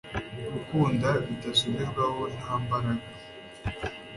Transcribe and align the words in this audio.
gukunda 0.53 1.09
bidasubirwaho 1.25 2.21
nta 2.35 2.51
mbaraga 2.63 3.07